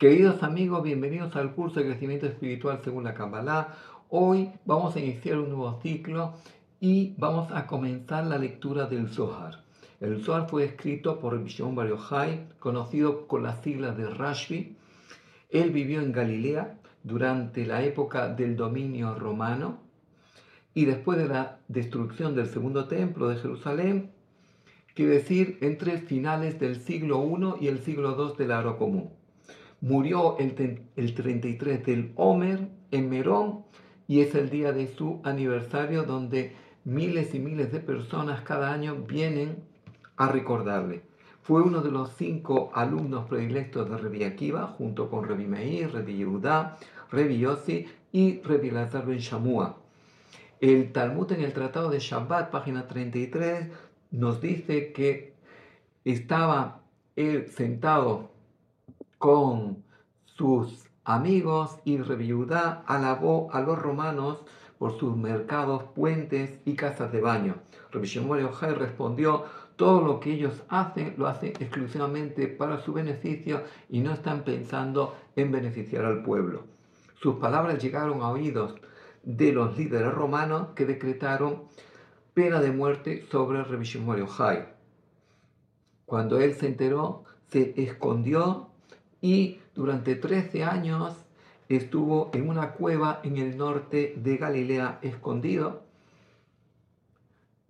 [0.00, 3.76] Queridos amigos, bienvenidos al curso de crecimiento espiritual según la Kabbalah.
[4.08, 6.36] Hoy vamos a iniciar un nuevo ciclo
[6.80, 9.62] y vamos a comenzar la lectura del Zohar.
[10.00, 14.74] El Zohar fue escrito por Bishon Bar Yochai, conocido con las siglas de Rashbi.
[15.50, 19.80] Él vivió en Galilea durante la época del dominio romano
[20.72, 24.12] y después de la destrucción del segundo templo de Jerusalén,
[24.94, 29.19] quiere decir entre finales del siglo I y el siglo II del Aro Común.
[29.80, 33.64] Murió el, el 33 del Homer en Merón
[34.06, 38.96] y es el día de su aniversario donde miles y miles de personas cada año
[39.06, 39.62] vienen
[40.16, 41.02] a recordarle.
[41.42, 46.16] Fue uno de los cinco alumnos predilectos de Revi Akiva, junto con Revi Meir, Revi
[46.16, 46.76] Yehuda,
[47.10, 49.76] Revi Yossi y Revi Lazar Ben Shamua.
[50.60, 53.68] El Talmud en el Tratado de Shabbat, página 33,
[54.10, 55.34] nos dice que
[56.04, 56.82] estaba
[57.16, 58.30] él sentado
[59.20, 59.84] con
[60.24, 64.38] sus amigos y Reviudá alabó a los romanos
[64.78, 67.56] por sus mercados, puentes y casas de baño.
[67.92, 69.44] Revisión Ojai respondió,
[69.76, 75.14] todo lo que ellos hacen lo hacen exclusivamente para su beneficio y no están pensando
[75.36, 76.64] en beneficiar al pueblo.
[77.20, 78.74] Sus palabras llegaron a oídos
[79.22, 81.64] de los líderes romanos que decretaron
[82.32, 84.66] pena de muerte sobre Revisión Ojai.
[86.06, 88.70] Cuando él se enteró, se escondió
[89.20, 91.16] y durante 13 años
[91.68, 95.82] estuvo en una cueva en el norte de Galilea escondido.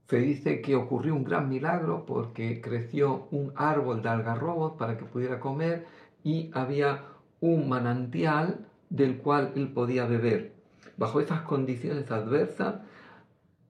[0.09, 5.05] Se dice que ocurrió un gran milagro porque creció un árbol de algarrobos para que
[5.05, 5.87] pudiera comer
[6.25, 7.05] y había
[7.41, 10.53] un manantial del cual él podía beber.
[10.97, 12.81] Bajo esas condiciones adversas,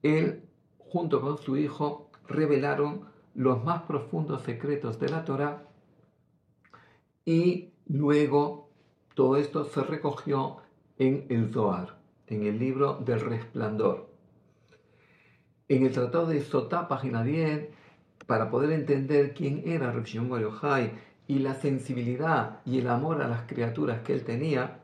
[0.01, 0.43] él
[0.79, 5.63] junto con su hijo revelaron los más profundos secretos de la Torah
[7.25, 8.69] y luego
[9.15, 10.57] todo esto se recogió
[10.97, 11.97] en el Zohar,
[12.27, 14.09] en el libro del resplandor.
[15.67, 17.69] En el Tratado de Sotá, página 10,
[18.27, 20.41] para poder entender quién era Rav Shimon
[21.27, 24.79] y la sensibilidad y el amor a las criaturas que él tenía,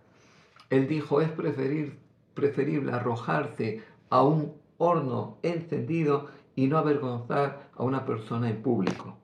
[0.69, 8.49] él dijo, es preferible arrojarse a un horno encendido y no avergonzar a una persona
[8.49, 9.17] en público.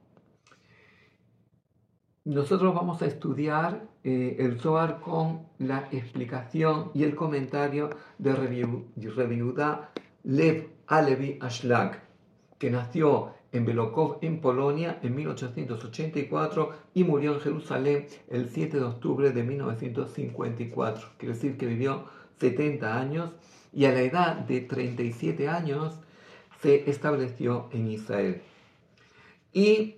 [2.26, 9.92] Nosotros vamos a estudiar eh, el Zohar con la explicación y el comentario de Reviuda
[10.24, 12.02] Lev Alevi Ashlag,
[12.58, 18.86] que nació en Belokov, en Polonia, en 1884 y murió en Jerusalén el 7 de
[18.86, 21.10] octubre de 1954.
[21.18, 22.06] Quiere decir que vivió
[22.40, 23.32] 70 años
[23.74, 26.00] y a la edad de 37 años
[26.62, 28.42] se estableció en Israel.
[29.52, 29.98] Y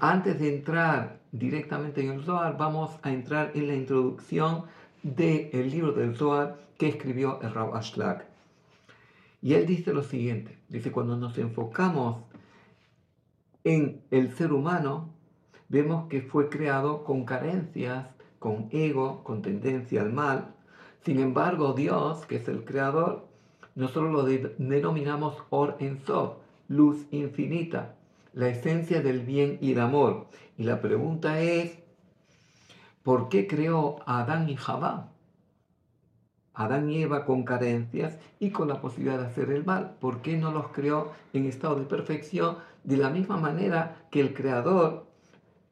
[0.00, 4.64] antes de entrar directamente en el Zohar, vamos a entrar en la introducción
[5.02, 8.26] del libro del Zohar que escribió el Rab Ashlag.
[9.42, 12.22] Y él dice lo siguiente, dice, cuando nos enfocamos
[13.64, 15.10] en el ser humano,
[15.68, 18.06] vemos que fue creado con carencias,
[18.38, 20.54] con ego, con tendencia al mal,
[21.04, 23.26] sin embargo, Dios, que es el creador,
[23.74, 26.36] nosotros lo denominamos Or en Sof,
[26.68, 27.96] luz infinita,
[28.34, 30.26] la esencia del bien y el amor.
[30.58, 31.78] Y la pregunta es,
[33.02, 35.12] ¿por qué creó a Adán y Jabá?
[36.52, 39.96] Adán y Eva con carencias y con la posibilidad de hacer el mal.
[40.00, 44.34] ¿Por qué no los creó en estado de perfección de la misma manera que el
[44.34, 45.06] creador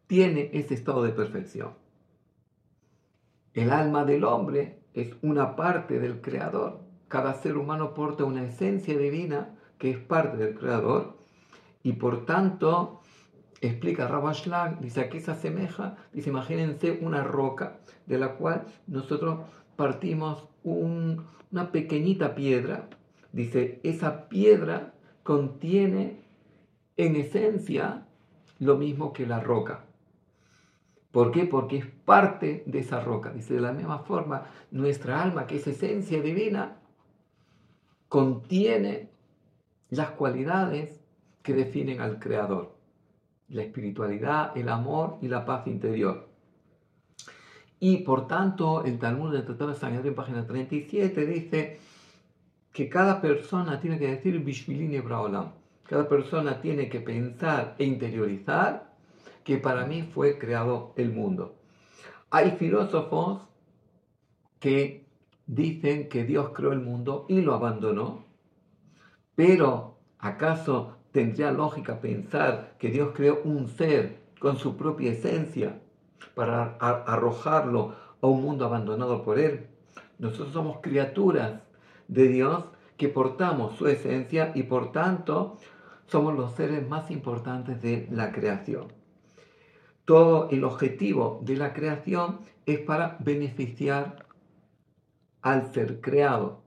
[0.06, 1.74] tiene ese estado de perfección?
[3.54, 6.80] El alma del hombre es una parte del Creador.
[7.08, 11.21] Cada ser humano porta una esencia divina que es parte del Creador
[11.82, 13.00] y por tanto,
[13.60, 19.40] explica Rabashlag, dice, aquí se asemeja, dice, imagínense una roca de la cual nosotros
[19.76, 22.88] partimos una pequeñita piedra,
[23.32, 26.20] dice, esa piedra contiene
[26.96, 28.06] en esencia
[28.58, 29.84] lo mismo que la roca.
[31.10, 31.44] ¿Por qué?
[31.44, 33.32] Porque es parte de esa roca.
[33.32, 36.78] Dice, de la misma forma, nuestra alma, que es esencia divina,
[38.08, 39.10] contiene
[39.90, 41.01] las cualidades
[41.42, 42.74] que definen al Creador.
[43.48, 46.28] La espiritualidad, el amor y la paz interior.
[47.80, 51.80] Y por tanto, el Talmud del Tratado de Sanedrín, página 37, dice
[52.72, 55.52] que cada persona tiene que decir Bishvilini Braolam.
[55.82, 58.92] Cada persona tiene que pensar e interiorizar
[59.44, 61.56] que para mí fue creado el mundo.
[62.30, 63.42] Hay filósofos
[64.58, 65.04] que
[65.46, 68.24] dicen que Dios creó el mundo y lo abandonó,
[69.34, 75.78] pero ¿acaso tendría lógica pensar que Dios creó un ser con su propia esencia
[76.34, 79.66] para arrojarlo a un mundo abandonado por Él.
[80.18, 81.60] Nosotros somos criaturas
[82.08, 82.64] de Dios
[82.96, 85.58] que portamos su esencia y por tanto
[86.06, 88.88] somos los seres más importantes de la creación.
[90.04, 94.26] Todo el objetivo de la creación es para beneficiar
[95.42, 96.62] al ser creado.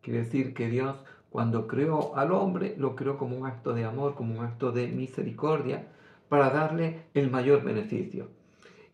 [0.00, 0.96] Quiere decir que Dios
[1.30, 4.88] cuando creó al hombre lo creó como un acto de amor, como un acto de
[4.88, 5.88] misericordia,
[6.28, 8.28] para darle el mayor beneficio.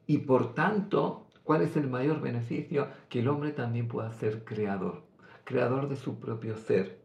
[0.06, 2.88] Y por tanto, ¿cuál es el mayor beneficio?
[3.08, 5.02] Que el hombre también pueda ser creador,
[5.44, 6.98] creador de su propio ser.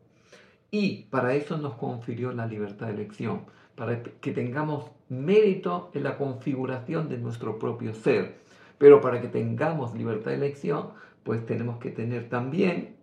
[0.71, 3.45] Y para eso nos confirió la libertad de elección,
[3.75, 8.39] para que tengamos mérito en la configuración de nuestro propio ser.
[8.77, 10.89] Pero para que tengamos libertad de elección,
[11.23, 12.96] pues tenemos que tener también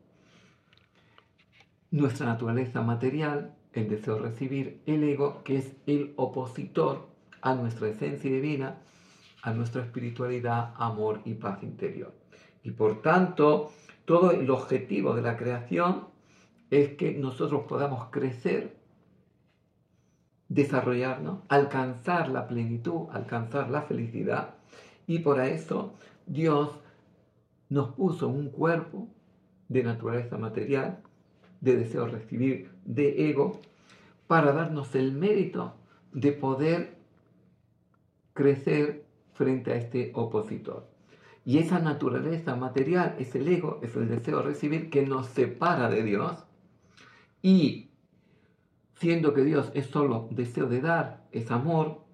[1.94, 7.06] nuestra naturaleza material, el deseo de recibir, el ego, que es el opositor
[7.40, 8.78] a nuestra esencia divina,
[9.42, 12.12] a nuestra espiritualidad, amor y paz interior.
[12.64, 13.70] Y por tanto,
[14.06, 16.08] todo el objetivo de la creación
[16.68, 18.76] es que nosotros podamos crecer,
[20.48, 24.56] desarrollarnos, alcanzar la plenitud, alcanzar la felicidad.
[25.06, 25.94] Y por eso
[26.26, 26.70] Dios
[27.68, 29.06] nos puso un cuerpo
[29.68, 31.00] de naturaleza material,
[31.60, 33.60] de deseo de recibir, de ego,
[34.26, 35.74] para darnos el mérito
[36.12, 36.96] de poder
[38.32, 40.88] crecer frente a este opositor.
[41.44, 45.90] Y esa naturaleza material es el ego, es el deseo de recibir que nos separa
[45.90, 46.44] de Dios.
[47.42, 47.90] Y
[48.94, 52.04] siendo que Dios es solo deseo de dar, es amor,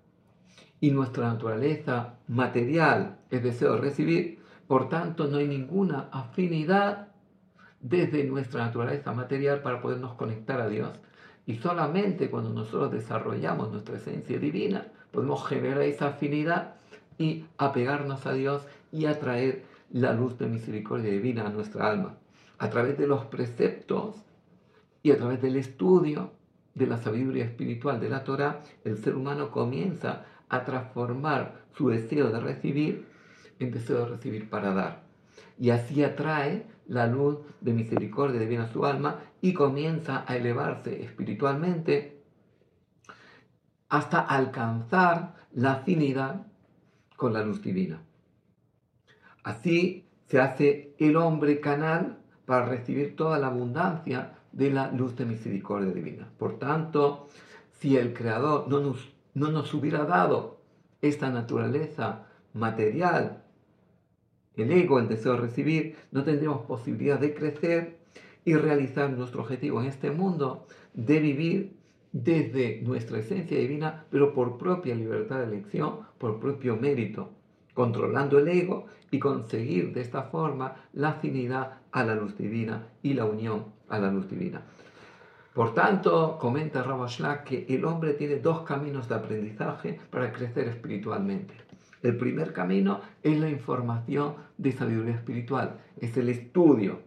[0.80, 7.09] y nuestra naturaleza material es deseo de recibir, por tanto no hay ninguna afinidad
[7.80, 10.90] desde nuestra naturaleza material para podernos conectar a Dios.
[11.46, 16.74] Y solamente cuando nosotros desarrollamos nuestra esencia divina, podemos generar esa afinidad
[17.18, 18.62] y apegarnos a Dios
[18.92, 22.16] y atraer la luz de misericordia divina a nuestra alma.
[22.58, 24.16] A través de los preceptos
[25.02, 26.32] y a través del estudio
[26.74, 32.30] de la sabiduría espiritual de la Torah, el ser humano comienza a transformar su deseo
[32.30, 33.06] de recibir
[33.58, 35.02] en deseo de recibir para dar.
[35.58, 41.02] Y así atrae la luz de misericordia divina a su alma y comienza a elevarse
[41.04, 42.20] espiritualmente
[43.88, 46.46] hasta alcanzar la afinidad
[47.16, 48.02] con la luz divina.
[49.44, 55.26] Así se hace el hombre canal para recibir toda la abundancia de la luz de
[55.26, 56.28] misericordia divina.
[56.38, 57.28] Por tanto,
[57.78, 60.60] si el Creador no nos, no nos hubiera dado
[61.00, 63.39] esta naturaleza material,
[64.60, 67.98] el ego, el deseo de recibir, no tendríamos posibilidad de crecer
[68.44, 71.72] y realizar nuestro objetivo en este mundo, de vivir
[72.12, 77.30] desde nuestra esencia divina, pero por propia libertad de elección, por propio mérito,
[77.74, 83.14] controlando el ego y conseguir de esta forma la afinidad a la luz divina y
[83.14, 84.62] la unión a la luz divina.
[85.54, 91.54] Por tanto, comenta Rabashlah que el hombre tiene dos caminos de aprendizaje para crecer espiritualmente.
[92.02, 97.00] El primer camino es la información de sabiduría espiritual, es el estudio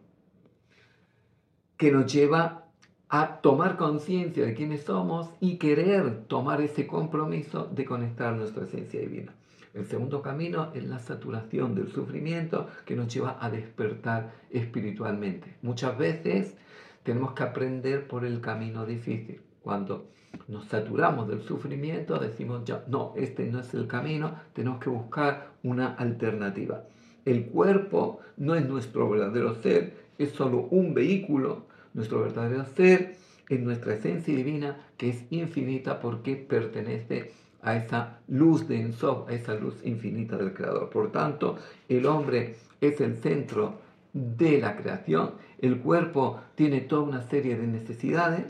[1.77, 2.65] que nos lleva
[3.09, 8.99] a tomar conciencia de quiénes somos y querer tomar ese compromiso de conectar nuestra esencia
[8.99, 9.33] divina.
[9.73, 15.57] El segundo camino es la saturación del sufrimiento que nos lleva a despertar espiritualmente.
[15.63, 16.55] Muchas veces
[17.01, 19.41] tenemos que aprender por el camino difícil.
[19.61, 20.09] Cuando
[20.47, 25.51] nos saturamos del sufrimiento, decimos ya, no, este no es el camino, tenemos que buscar
[25.63, 26.83] una alternativa.
[27.25, 31.65] El cuerpo no es nuestro verdadero ser, es solo un vehículo.
[31.93, 33.15] Nuestro verdadero ser
[33.49, 39.33] es nuestra esencia divina que es infinita porque pertenece a esa luz de Ensof, a
[39.33, 40.89] esa luz infinita del Creador.
[40.89, 43.79] Por tanto, el hombre es el centro
[44.11, 45.31] de la creación.
[45.59, 48.45] El cuerpo tiene toda una serie de necesidades,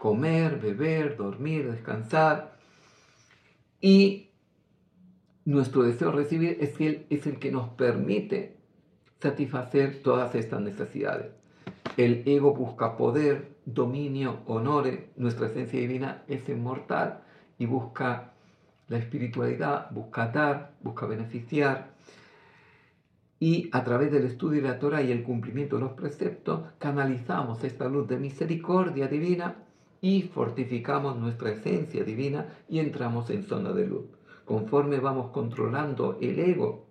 [0.00, 2.56] comer, beber, dormir, descansar.
[3.82, 4.30] Y
[5.44, 8.56] nuestro deseo de recibir es, el, es el que nos permite
[9.20, 11.32] satisfacer todas estas necesidades.
[11.98, 15.00] El ego busca poder, dominio, honores.
[15.16, 17.20] Nuestra esencia divina es inmortal
[17.58, 18.32] y busca
[18.88, 21.90] la espiritualidad, busca dar, busca beneficiar.
[23.38, 27.62] Y a través del estudio de la Torah y el cumplimiento de los preceptos, canalizamos
[27.64, 29.66] esta luz de misericordia divina
[30.00, 34.06] y fortificamos nuestra esencia divina y entramos en zona de luz.
[34.44, 36.86] Conforme vamos controlando el ego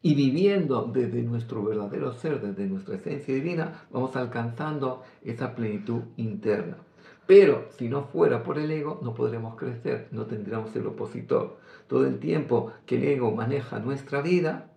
[0.00, 6.78] y viviendo desde nuestro verdadero ser, desde nuestra esencia divina, vamos alcanzando esa plenitud interna.
[7.26, 11.58] Pero si no fuera por el ego, no podremos crecer, no tendríamos el opositor.
[11.86, 14.68] Todo el tiempo que el ego maneja nuestra vida,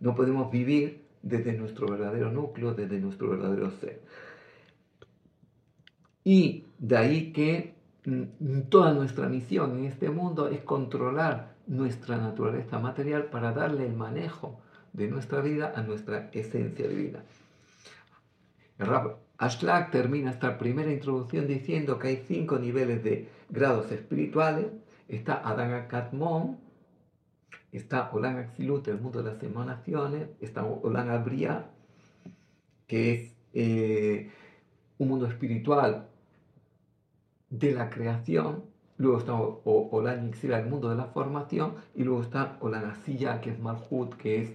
[0.00, 4.02] No podemos vivir desde nuestro verdadero núcleo, desde nuestro verdadero ser.
[6.24, 7.74] Y de ahí que
[8.06, 13.94] mm, toda nuestra misión en este mundo es controlar nuestra naturaleza material para darle el
[13.94, 14.58] manejo
[14.92, 17.22] de nuestra vida a nuestra esencia divina.
[19.38, 24.66] Ashlag termina esta primera introducción diciendo que hay cinco niveles de grados espirituales.
[25.08, 26.58] Está Adán Katmon,
[27.72, 31.66] está Olan Axilut, el mundo de las emanaciones, está Olan Abria,
[32.86, 34.30] que es eh,
[34.98, 36.08] un mundo espiritual
[37.58, 38.64] de la creación,
[38.96, 43.50] luego está Olan Ixira, el mundo de la formación, y luego está Olan Asiya, que
[43.50, 44.52] es Malhut, que es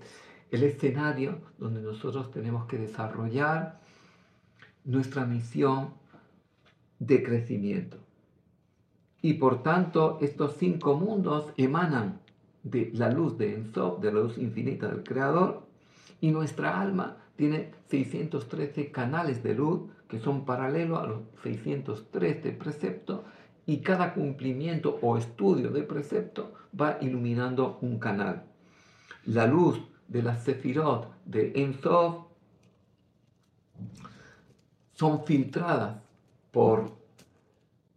[0.51, 3.79] el escenario donde nosotros tenemos que desarrollar
[4.83, 5.93] nuestra misión
[6.99, 7.97] de crecimiento.
[9.21, 12.21] Y por tanto, estos cinco mundos emanan
[12.63, 15.67] de la luz de Ensof, de la luz infinita del Creador,
[16.21, 22.51] y nuestra alma tiene 613 canales de luz que son paralelos a los 603 de
[22.51, 23.23] precepto,
[23.65, 28.43] y cada cumplimiento o estudio de precepto va iluminando un canal.
[29.25, 32.25] La luz de las sefirot de Ensof
[34.93, 35.97] son filtradas
[36.51, 36.91] por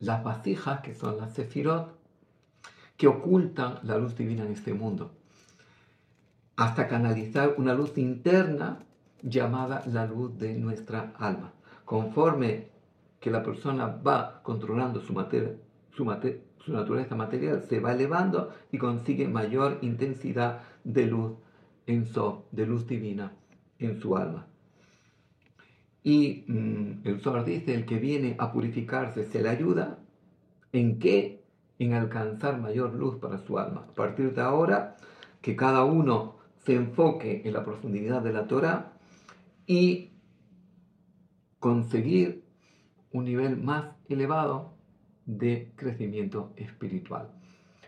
[0.01, 1.97] las vasijas, que son las sefirot,
[2.99, 5.13] que ocultan la luz divina en este mundo,
[6.57, 8.81] hasta canalizar una luz interna
[9.23, 11.55] llamada la luz de nuestra alma.
[11.93, 12.69] Conforme
[13.21, 15.13] que la persona va controlando su,
[15.91, 16.17] su,
[16.65, 21.33] su naturaleza material, se va elevando y consigue mayor intensidad de luz
[21.87, 23.35] en so, de luz divina
[23.79, 24.47] en su alma.
[26.03, 29.99] Y mm, el Zohar dice, el que viene a purificarse se le ayuda.
[30.73, 31.45] ¿En qué?
[31.79, 33.85] En alcanzar mayor luz para su alma.
[33.91, 34.97] A partir de ahora,
[35.43, 38.95] que cada uno se enfoque en la profundidad de la Torah
[39.67, 40.12] y
[41.63, 42.43] conseguir
[43.13, 44.75] un nivel más elevado
[45.27, 47.29] de crecimiento espiritual.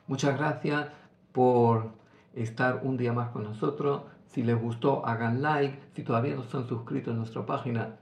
[0.07, 0.87] Muchas gracias
[1.33, 1.91] por
[2.35, 4.03] estar un día más con nosotros.
[4.29, 5.77] Si les gustó, hagan like.
[5.97, 7.97] Si todavía no están suscritos a nuestra página,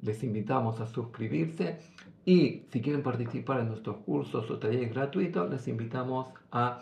[0.00, 1.78] les invitamos a suscribirse
[2.24, 6.80] y si quieren participar en nuestros cursos o talleres gratuitos, les invitamos a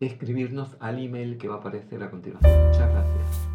[0.00, 2.66] escribirnos al email que va a aparecer a continuación.
[2.66, 3.53] Muchas gracias.